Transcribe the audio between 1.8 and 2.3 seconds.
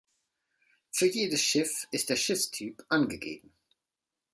ist der